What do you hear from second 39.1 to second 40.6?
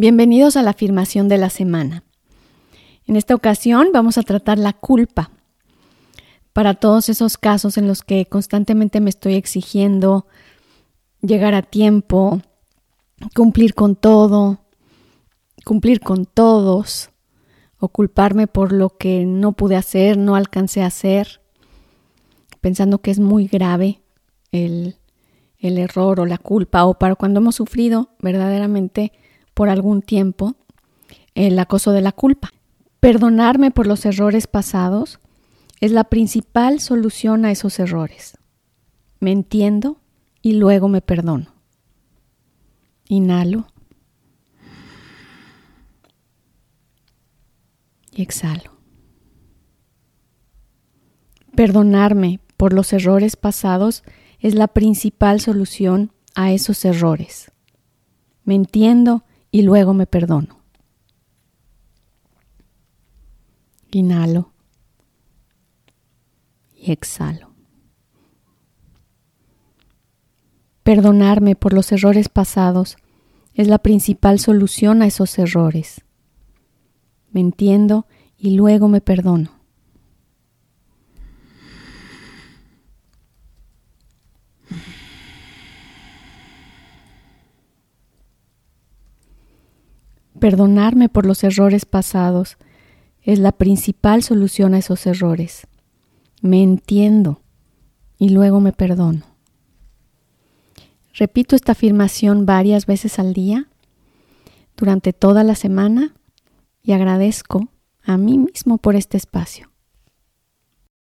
Me entiendo y